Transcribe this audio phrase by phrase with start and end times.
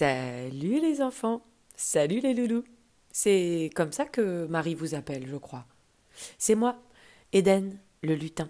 [0.00, 1.42] Salut les enfants,
[1.76, 2.64] salut les loulous.
[3.12, 5.66] C'est comme ça que Marie vous appelle, je crois.
[6.38, 6.80] C'est moi,
[7.34, 8.48] Eden, le lutin.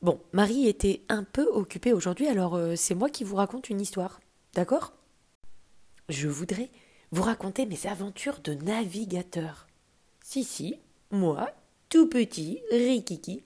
[0.00, 3.80] Bon, Marie était un peu occupée aujourd'hui, alors euh, c'est moi qui vous raconte une
[3.80, 4.18] histoire.
[4.52, 4.94] D'accord?
[6.08, 6.70] Je voudrais
[7.12, 9.68] vous raconter mes aventures de navigateur.
[10.24, 10.74] Si, si,
[11.12, 11.52] moi,
[11.88, 13.44] tout petit, rikiki,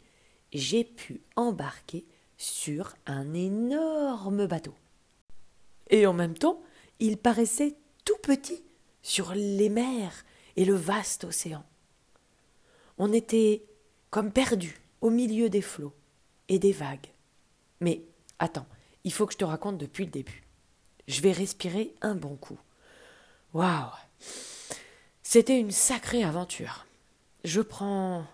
[0.54, 2.06] j'ai pu embarquer
[2.38, 4.72] sur un énorme bateau.
[5.90, 6.62] Et en même temps,
[7.00, 8.62] il paraissait tout petit
[9.02, 10.24] sur les mers
[10.56, 11.64] et le vaste océan.
[12.98, 13.62] On était
[14.10, 15.94] comme perdus au milieu des flots
[16.48, 17.10] et des vagues.
[17.80, 18.02] Mais
[18.38, 18.66] attends,
[19.04, 20.42] il faut que je te raconte depuis le début.
[21.06, 22.58] Je vais respirer un bon coup.
[23.52, 23.90] Waouh
[25.22, 26.86] C'était une sacrée aventure.
[27.44, 28.26] Je prends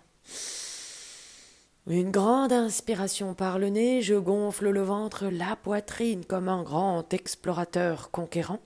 [1.87, 7.13] une grande inspiration par le nez, je gonfle le ventre, la poitrine comme un grand
[7.13, 8.61] explorateur conquérant,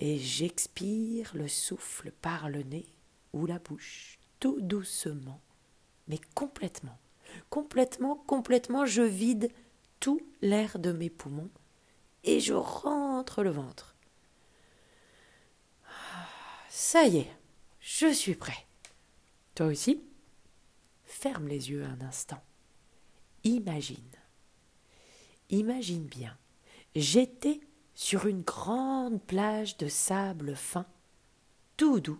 [0.00, 2.86] et j'expire le souffle par le nez
[3.32, 5.40] ou la bouche, tout doucement,
[6.08, 6.98] mais complètement,
[7.50, 9.50] complètement, complètement, je vide
[10.00, 11.50] tout l'air de mes poumons
[12.24, 13.94] et je rentre le ventre.
[15.86, 16.26] Ah,
[16.68, 17.36] ça y est,
[17.78, 18.66] je suis prêt.
[19.54, 20.02] Toi aussi?
[21.12, 22.42] Ferme les yeux un instant.
[23.44, 24.16] Imagine.
[25.50, 26.36] Imagine bien.
[26.96, 27.60] J'étais
[27.94, 30.86] sur une grande plage de sable fin,
[31.76, 32.18] tout doux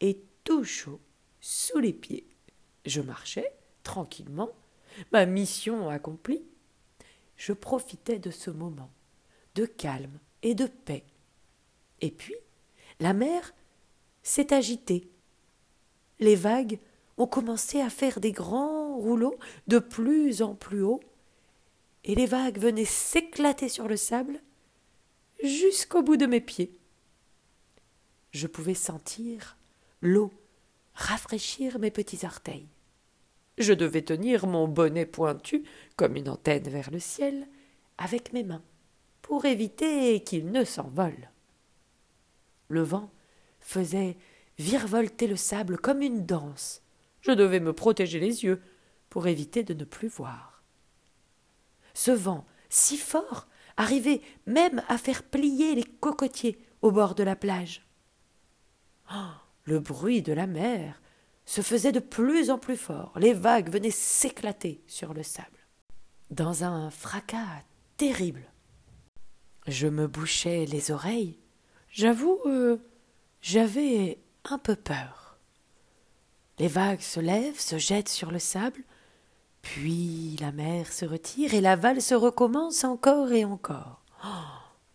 [0.00, 1.00] et tout chaud
[1.40, 2.28] sous les pieds.
[2.84, 4.50] Je marchais tranquillement,
[5.12, 6.44] ma mission accomplie.
[7.36, 8.90] Je profitais de ce moment
[9.54, 11.06] de calme et de paix.
[12.02, 12.36] Et puis,
[13.00, 13.54] la mer
[14.22, 15.10] s'est agitée.
[16.20, 16.78] Les vagues
[17.18, 21.00] ont commencé à faire des grands rouleaux de plus en plus haut,
[22.04, 24.40] et les vagues venaient s'éclater sur le sable
[25.42, 26.72] jusqu'au bout de mes pieds.
[28.30, 29.56] Je pouvais sentir
[30.02, 30.30] l'eau
[30.94, 32.68] rafraîchir mes petits orteils.
[33.58, 35.64] Je devais tenir mon bonnet pointu
[35.96, 37.46] comme une antenne vers le ciel
[37.98, 38.62] avec mes mains
[39.22, 41.30] pour éviter qu'il ne s'envole.
[42.68, 43.10] Le vent
[43.60, 44.16] faisait
[44.58, 46.82] virevolter le sable comme une danse.
[47.20, 48.62] Je devais me protéger les yeux
[49.08, 50.62] pour éviter de ne plus voir.
[51.94, 57.36] Ce vent, si fort, arrivait même à faire plier les cocotiers au bord de la
[57.36, 57.86] plage.
[59.12, 59.34] Oh,
[59.64, 61.00] le bruit de la mer
[61.44, 63.12] se faisait de plus en plus fort.
[63.16, 65.48] Les vagues venaient s'éclater sur le sable.
[66.30, 67.62] Dans un fracas
[67.96, 68.42] terrible.
[69.66, 71.38] Je me bouchais les oreilles.
[71.90, 72.78] J'avoue, euh,
[73.40, 75.25] j'avais un peu peur.
[76.58, 78.82] Les vagues se lèvent, se jettent sur le sable,
[79.62, 84.02] puis la mer se retire et la valse recommence encore et encore.
[84.24, 84.28] Oh,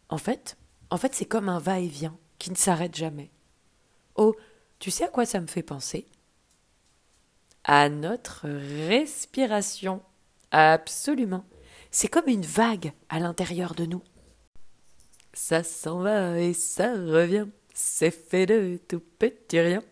[0.10, 0.58] en fait,
[0.90, 3.32] en fait, c'est comme un va-et-vient qui ne s'arrête jamais.
[4.16, 4.36] Oh,
[4.80, 6.08] tu sais à quoi ça me fait penser?
[7.64, 8.48] À notre
[8.88, 10.02] respiration.
[10.50, 11.46] Absolument.
[11.92, 14.02] C'est comme une vague à l'intérieur de nous.
[15.34, 17.48] Ça s'en va et ça revient.
[17.74, 19.84] C'est fait de tout petit rien.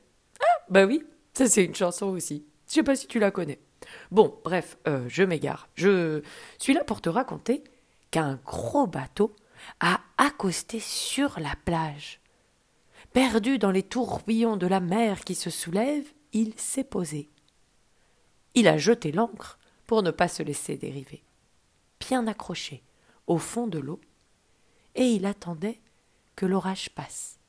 [0.41, 1.03] Ah, bah oui,
[1.47, 2.45] c'est une chanson aussi.
[2.67, 3.59] Je sais pas si tu la connais.
[4.11, 5.69] Bon, bref, euh, je m'égare.
[5.75, 6.21] Je
[6.57, 7.63] suis là pour te raconter
[8.11, 9.35] qu'un gros bateau
[9.79, 12.21] a accosté sur la plage.
[13.13, 17.29] Perdu dans les tourbillons de la mer qui se soulève, il s'est posé.
[18.55, 19.57] Il a jeté l'ancre
[19.87, 21.23] pour ne pas se laisser dériver.
[21.99, 22.83] Bien accroché
[23.27, 23.99] au fond de l'eau,
[24.95, 25.79] et il attendait
[26.35, 27.39] que l'orage passe,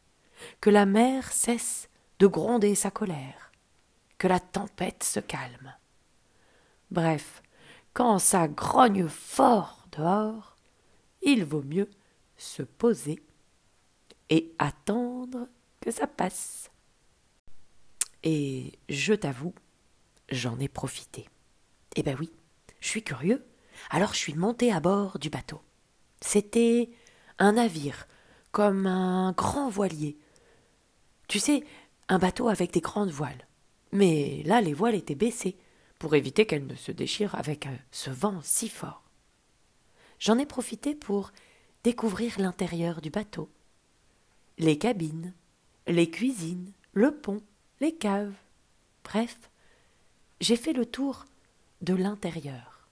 [0.61, 3.50] que la mer cesse de gronder sa colère,
[4.21, 5.75] que la tempête se calme.
[6.91, 7.43] Bref,
[7.95, 10.57] quand ça grogne fort dehors,
[11.23, 11.89] il vaut mieux
[12.37, 13.23] se poser
[14.29, 15.49] et attendre
[15.81, 16.71] que ça passe.
[18.23, 19.55] Et je t'avoue,
[20.29, 21.27] j'en ai profité.
[21.97, 22.31] Eh ben oui,
[22.81, 23.47] je suis curieux,
[23.89, 25.63] alors je suis monté à bord du bateau.
[26.21, 26.91] C'était
[27.39, 28.07] un navire,
[28.53, 30.19] comme un grand voilier.
[31.27, 31.65] Tu sais,
[32.11, 33.47] un bateau avec des grandes voiles.
[33.93, 35.57] Mais là, les voiles étaient baissées
[35.99, 39.03] pour éviter qu'elle ne se déchire avec euh, ce vent si fort.
[40.19, 41.33] J'en ai profité pour
[41.85, 43.51] découvrir l'intérieur du bateau.
[44.59, 45.33] Les cabines,
[45.87, 47.43] les cuisines, le pont,
[47.81, 48.35] les caves.
[49.05, 49.39] Bref,
[50.41, 51.25] j'ai fait le tour
[51.81, 52.89] de l'intérieur.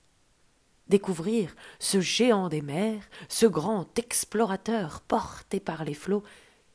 [0.88, 6.24] Découvrir ce géant des mers, ce grand explorateur porté par les flots,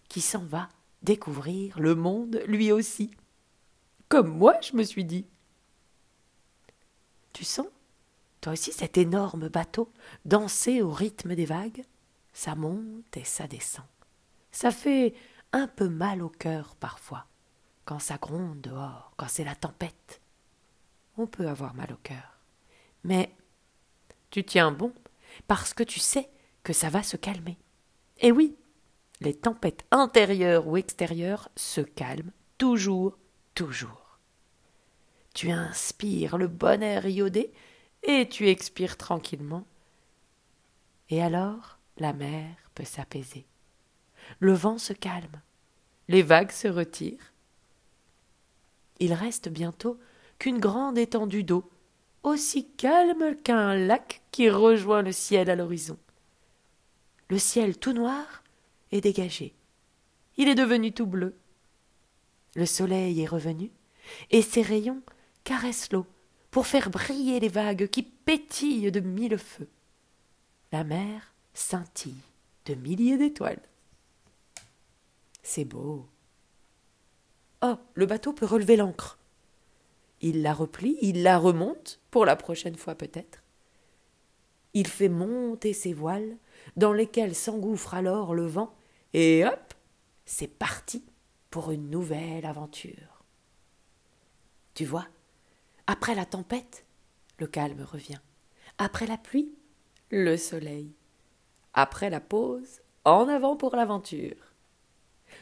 [0.08, 0.70] qui s'en va
[1.02, 3.12] découvrir le monde lui aussi.
[4.14, 5.26] Comme moi, je me suis dit.
[7.32, 7.66] Tu sens,
[8.42, 9.92] toi aussi, cet énorme bateau
[10.24, 11.84] danser au rythme des vagues
[12.32, 13.88] Ça monte et ça descend.
[14.52, 15.16] Ça fait
[15.52, 17.26] un peu mal au cœur parfois,
[17.86, 20.22] quand ça gronde dehors, quand c'est la tempête.
[21.18, 22.38] On peut avoir mal au cœur.
[23.04, 23.36] Mais
[24.30, 24.94] tu tiens bon,
[25.48, 26.30] parce que tu sais
[26.62, 27.58] que ça va se calmer.
[28.20, 28.56] Et oui,
[29.22, 33.18] les tempêtes intérieures ou extérieures se calment toujours,
[33.56, 34.03] toujours.
[35.34, 37.52] Tu inspires le bon air iodé
[38.04, 39.66] et tu expires tranquillement.
[41.10, 43.46] Et alors, la mer peut s'apaiser.
[44.40, 45.42] Le vent se calme.
[46.08, 47.34] Les vagues se retirent.
[49.00, 50.00] Il reste bientôt
[50.40, 51.70] qu'une grande étendue d'eau,
[52.24, 55.98] aussi calme qu'un lac qui rejoint le ciel à l'horizon.
[57.30, 58.44] Le ciel tout noir
[58.92, 59.56] est dégagé.
[60.38, 61.36] Il est devenu tout bleu.
[62.56, 63.72] Le soleil est revenu,
[64.30, 65.02] et ses rayons
[65.44, 66.06] caressent l'eau
[66.52, 69.70] pour faire briller les vagues qui pétillent de mille feux.
[70.72, 72.22] La mer scintille
[72.66, 73.62] de milliers d'étoiles.
[75.42, 76.08] C'est beau.
[77.62, 79.18] Oh, le bateau peut relever l'ancre.
[80.22, 83.44] Il la replie, il la remonte, pour la prochaine fois peut-être.
[84.74, 86.38] Il fait monter ses voiles,
[86.78, 88.74] dans lesquelles s'engouffre alors le vent,
[89.14, 89.74] et hop,
[90.26, 91.04] c'est parti
[91.50, 93.24] pour une nouvelle aventure.
[94.74, 95.08] Tu vois,
[95.88, 96.86] après la tempête,
[97.40, 98.20] le calme revient.
[98.78, 99.54] Après la pluie,
[100.10, 100.94] le soleil.
[101.74, 104.54] Après la pause, en avant pour l'aventure.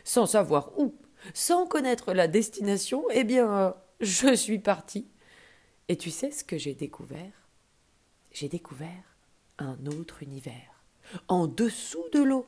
[0.03, 0.95] Sans savoir où,
[1.33, 5.07] sans connaître la destination, eh bien, je suis parti.
[5.87, 7.49] Et tu sais ce que j'ai découvert?
[8.31, 9.17] J'ai découvert
[9.57, 10.83] un autre univers,
[11.27, 12.47] en dessous de l'eau,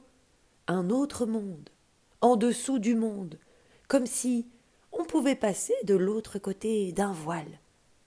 [0.68, 1.70] un autre monde,
[2.22, 3.38] en dessous du monde,
[3.88, 4.48] comme si
[4.92, 7.60] on pouvait passer de l'autre côté d'un voile,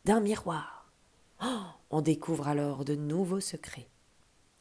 [0.07, 0.89] d'un miroir.
[1.43, 3.89] Oh, on découvre alors de nouveaux secrets.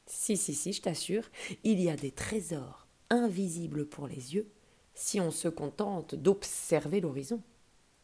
[0.08, 1.30] Si, si, si, je t'assure,
[1.64, 4.50] il y a des trésors invisibles pour les yeux
[4.96, 7.44] si on se contente d'observer l'horizon.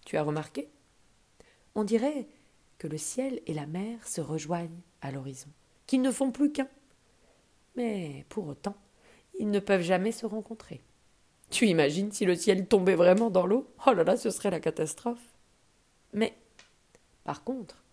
[0.05, 0.69] Tu as remarqué?
[1.73, 2.27] On dirait
[2.77, 5.49] que le ciel et la mer se rejoignent à l'horizon,
[5.87, 6.69] qu'ils ne font plus qu'un.
[7.75, 8.75] Mais pour autant,
[9.39, 10.79] ils ne peuvent jamais se rencontrer.
[11.49, 13.67] Tu imagines si le ciel tombait vraiment dans l'eau?
[13.87, 15.25] Oh là là, ce serait la catastrophe.
[16.13, 16.37] Mais,
[17.23, 17.83] par contre,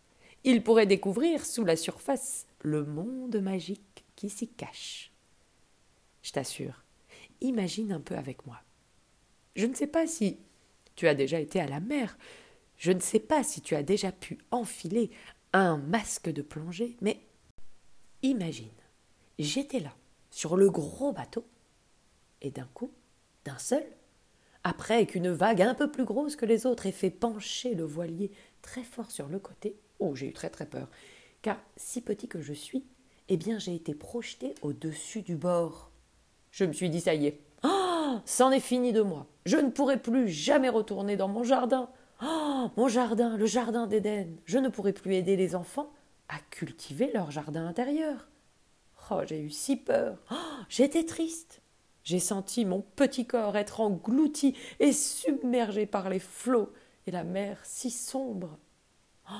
[0.44, 5.12] ils pourraient découvrir sous la surface le monde magique qui s'y cache.
[6.22, 6.84] Je t'assure,
[7.40, 8.60] imagine un peu avec moi.
[9.56, 10.38] Je ne sais pas si
[10.94, 12.18] tu as déjà été à la mer,
[12.76, 15.10] je ne sais pas si tu as déjà pu enfiler
[15.52, 17.20] un masque de plongée, mais
[18.22, 18.68] imagine,
[19.38, 19.94] j'étais là,
[20.30, 21.44] sur le gros bateau,
[22.40, 22.92] et d'un coup,
[23.44, 23.84] d'un seul,
[24.68, 28.30] après qu'une vague un peu plus grosse que les autres ait fait pencher le voilier
[28.60, 30.88] très fort sur le côté, oh j'ai eu très très peur,
[31.40, 32.84] car si petit que je suis,
[33.30, 35.90] eh bien j'ai été projeté au-dessus du bord.
[36.50, 39.26] Je me suis dit ça y est, oh, c'en est fini de moi.
[39.46, 41.88] Je ne pourrai plus jamais retourner dans mon jardin.
[42.22, 44.36] Oh, mon jardin, le jardin d'Éden.
[44.44, 45.90] Je ne pourrai plus aider les enfants
[46.28, 48.28] à cultiver leur jardin intérieur.
[49.10, 50.18] Oh, j'ai eu si peur.
[50.30, 51.62] Oh, j'étais triste.
[52.08, 56.72] J'ai senti mon petit corps être englouti et submergé par les flots
[57.06, 58.58] et la mer si sombre.
[59.30, 59.34] Oh,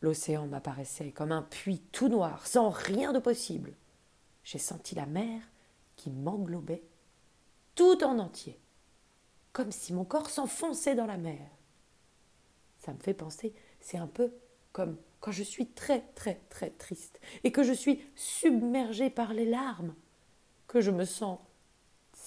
[0.00, 3.76] L'océan m'apparaissait comme un puits tout noir, sans rien de possible.
[4.44, 5.42] J'ai senti la mer
[5.96, 6.84] qui m'englobait
[7.74, 8.58] tout en entier,
[9.52, 11.50] comme si mon corps s'enfonçait dans la mer.
[12.78, 14.32] Ça me fait penser, c'est un peu
[14.72, 19.44] comme quand je suis très très très triste et que je suis submergée par les
[19.44, 19.94] larmes,
[20.66, 21.40] que je me sens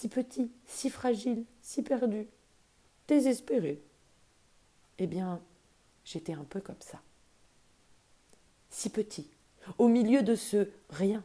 [0.02, 2.28] si petit, si fragile, si perdu,
[3.08, 3.80] désespéré.
[4.98, 5.40] Eh bien,
[6.04, 7.00] j'étais un peu comme ça
[8.72, 9.30] si petit,
[9.78, 11.24] au milieu de ce rien,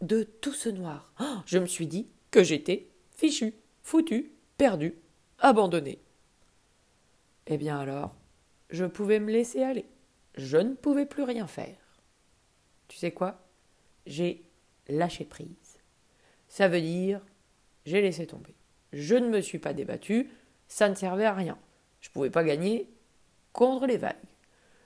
[0.00, 1.12] de tout ce noir.
[1.20, 4.94] Oh, je me suis dit que j'étais fichu, foutu, perdu,
[5.38, 5.98] abandonné.
[7.46, 8.14] Eh bien alors,
[8.70, 9.84] je pouvais me laisser aller.
[10.36, 12.00] Je ne pouvais plus rien faire.
[12.88, 13.44] Tu sais quoi?
[14.06, 14.48] J'ai
[14.88, 15.78] lâché prise.
[16.48, 17.20] Ça veut dire
[17.84, 18.54] j'ai laissé tomber.
[18.92, 20.30] Je ne me suis pas débattu,
[20.68, 21.58] ça ne servait à rien.
[22.00, 22.88] Je ne pouvais pas gagner
[23.52, 24.16] contre les vagues.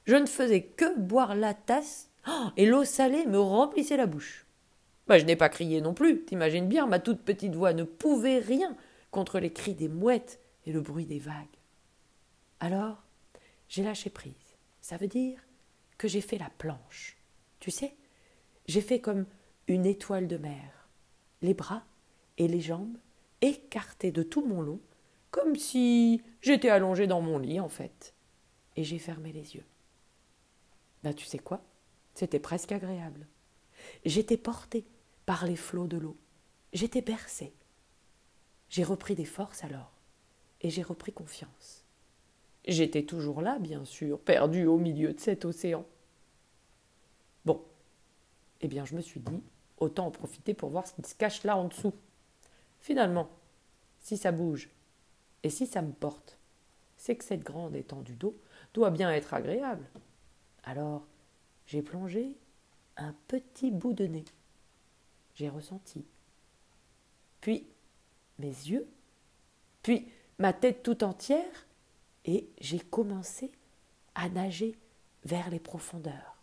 [0.04, 4.46] Je ne faisais que boire la tasse, oh, et l'eau salée me remplissait la bouche.
[5.06, 8.38] Bah, je n'ai pas crié non plus, t'imagines bien, ma toute petite voix ne pouvait
[8.38, 8.76] rien
[9.10, 11.34] contre les cris des mouettes et le bruit des vagues.
[12.60, 13.02] Alors,
[13.68, 14.34] j'ai lâché prise.
[14.80, 15.40] Ça veut dire
[15.98, 17.16] que j'ai fait la planche.
[17.60, 17.94] Tu sais,
[18.66, 19.26] j'ai fait comme
[19.68, 20.88] une étoile de mer,
[21.42, 21.84] les bras
[22.38, 22.96] et les jambes
[23.40, 24.80] écartés de tout mon long,
[25.30, 28.14] comme si j'étais allongé dans mon lit en fait.
[28.76, 29.64] Et j'ai fermé les yeux.
[31.02, 31.62] Ben, tu sais quoi?
[32.14, 33.26] C'était presque agréable.
[34.04, 34.84] J'étais portée
[35.26, 36.16] par les flots de l'eau.
[36.72, 37.52] J'étais bercée.
[38.68, 39.92] J'ai repris des forces alors,
[40.60, 41.84] et j'ai repris confiance.
[42.66, 45.86] J'étais toujours là, bien sûr, perdu au milieu de cet océan.
[47.44, 47.62] Bon,
[48.60, 49.42] eh bien, je me suis dit,
[49.78, 51.94] autant en profiter pour voir ce qui se cache là en dessous.
[52.80, 53.28] Finalement,
[54.00, 54.70] si ça bouge,
[55.42, 56.38] et si ça me porte,
[56.96, 58.36] c'est que cette grande étendue d'eau
[58.74, 59.86] doit bien être agréable.
[60.64, 61.06] Alors,
[61.66, 62.36] j'ai plongé
[62.96, 64.24] un petit bout de nez.
[65.34, 66.04] J'ai ressenti.
[67.40, 67.66] Puis,
[68.38, 68.88] mes yeux.
[69.82, 71.66] Puis, ma tête tout entière.
[72.24, 73.52] Et j'ai commencé
[74.14, 74.76] à nager
[75.24, 76.36] vers les profondeurs.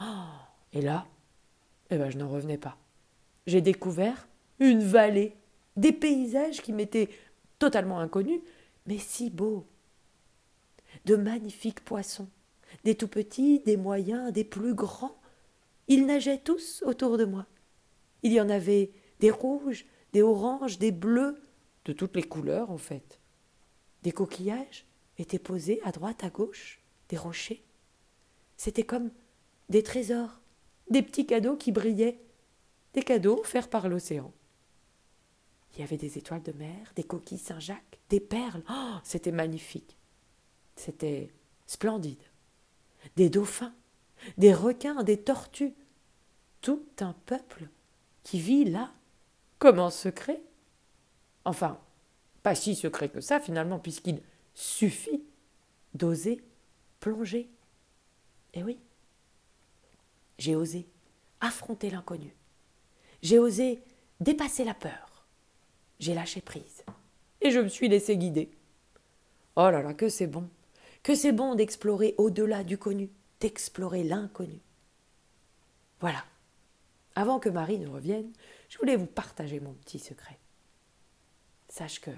[0.00, 0.04] Oh,
[0.72, 1.06] et là,
[1.88, 2.76] eh ben, je n'en revenais pas.
[3.46, 5.36] J'ai découvert une vallée,
[5.76, 7.10] des paysages qui m'étaient
[7.58, 8.40] totalement inconnus,
[8.86, 9.66] mais si beaux.
[11.04, 12.28] De magnifiques poissons,
[12.84, 15.18] des tout petits, des moyens, des plus grands.
[15.88, 17.46] Ils nageaient tous autour de moi.
[18.22, 21.40] Il y en avait des rouges, des oranges, des bleus,
[21.84, 23.20] de toutes les couleurs en fait.
[24.02, 24.86] Des coquillages
[25.18, 27.62] étaient posés à droite, à gauche, des rochers.
[28.56, 29.10] C'était comme
[29.68, 30.40] des trésors,
[30.90, 32.20] des petits cadeaux qui brillaient,
[32.94, 34.32] des cadeaux offerts par l'océan.
[35.76, 38.62] Il y avait des étoiles de mer, des coquilles Saint-Jacques, des perles.
[38.70, 39.96] Oh, c'était magnifique.
[40.74, 41.30] C'était
[41.66, 42.22] splendide
[43.14, 43.74] des dauphins,
[44.36, 45.74] des requins, des tortues,
[46.60, 47.68] tout un peuple
[48.24, 48.92] qui vit là,
[49.58, 50.42] comme en secret?
[51.44, 51.78] Enfin,
[52.42, 54.20] pas si secret que ça finalement, puisqu'il
[54.54, 55.22] suffit
[55.94, 56.42] d'oser
[56.98, 57.48] plonger.
[58.54, 58.78] Eh oui,
[60.38, 60.88] j'ai osé
[61.40, 62.34] affronter l'inconnu.
[63.22, 63.82] J'ai osé
[64.20, 65.05] dépasser la peur.
[65.98, 66.84] J'ai lâché prise.
[67.40, 68.50] Et je me suis laissé guider.
[69.56, 70.48] Oh là là, que c'est bon
[71.06, 74.58] que c'est bon d'explorer au-delà du connu, d'explorer l'inconnu.
[76.00, 76.24] Voilà.
[77.14, 78.32] Avant que Marie ne revienne,
[78.68, 80.36] je voulais vous partager mon petit secret.
[81.68, 82.10] Sache que,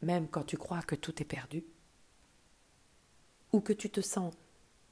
[0.00, 1.62] même quand tu crois que tout est perdu,
[3.52, 4.32] ou que tu te sens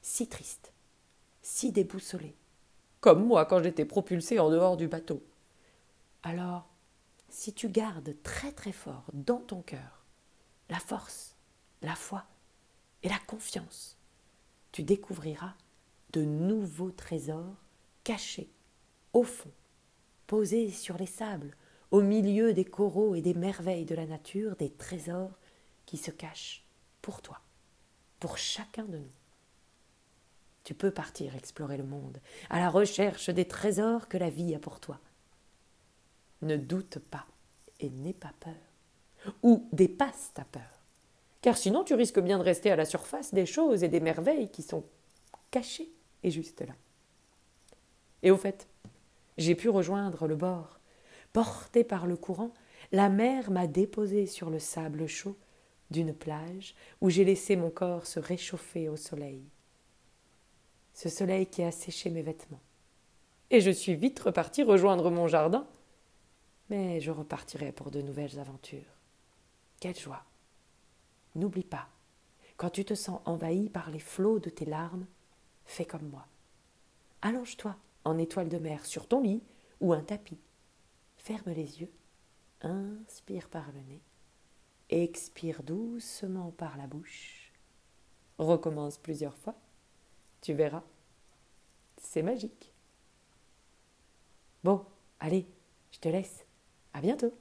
[0.02, 0.70] si triste,
[1.40, 2.34] si déboussolé,
[3.00, 5.22] comme moi quand j'étais propulsé en dehors du bateau,
[6.22, 6.68] alors,
[7.28, 10.04] si tu gardes très très fort dans ton cœur
[10.68, 11.36] la force,
[11.82, 12.24] la foi,
[13.02, 13.96] et la confiance,
[14.72, 15.54] tu découvriras
[16.12, 17.54] de nouveaux trésors
[18.02, 18.50] cachés
[19.12, 19.52] au fond,
[20.26, 21.56] posés sur les sables,
[21.90, 25.38] au milieu des coraux et des merveilles de la nature, des trésors
[25.86, 26.64] qui se cachent
[27.00, 27.40] pour toi,
[28.18, 29.12] pour chacun de nous.
[30.64, 34.58] Tu peux partir explorer le monde à la recherche des trésors que la vie a
[34.58, 35.00] pour toi.
[36.42, 37.26] Ne doute pas
[37.80, 40.76] et n'aie pas peur, ou dépasse ta peur
[41.46, 44.48] car sinon tu risques bien de rester à la surface des choses et des merveilles
[44.48, 44.82] qui sont
[45.52, 45.92] cachées
[46.24, 46.74] et juste là.
[48.24, 48.66] Et au fait,
[49.38, 50.80] j'ai pu rejoindre le bord.
[51.32, 52.52] Porté par le courant,
[52.90, 55.36] la mer m'a déposé sur le sable chaud
[55.92, 59.44] d'une plage où j'ai laissé mon corps se réchauffer au soleil.
[60.94, 62.58] Ce soleil qui a séché mes vêtements.
[63.50, 65.64] Et je suis vite reparti rejoindre mon jardin.
[66.68, 68.96] Mais je repartirai pour de nouvelles aventures.
[69.80, 70.24] Quelle joie
[71.34, 71.88] N'oublie pas,
[72.56, 75.06] quand tu te sens envahi par les flots de tes larmes,
[75.64, 76.26] fais comme moi.
[77.22, 79.42] Allonge-toi en étoile de mer sur ton lit
[79.80, 80.38] ou un tapis.
[81.18, 81.92] Ferme les yeux,
[82.62, 84.00] inspire par le nez,
[84.88, 87.52] expire doucement par la bouche.
[88.38, 89.56] Recommence plusieurs fois,
[90.40, 90.84] tu verras,
[91.98, 92.72] c'est magique.
[94.62, 94.84] Bon,
[95.20, 95.46] allez,
[95.90, 96.45] je te laisse.
[96.96, 97.34] À bientôt.